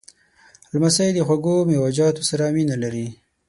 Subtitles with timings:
[0.73, 3.07] لمسی د خوږو میوهجاتو سره مینه لري.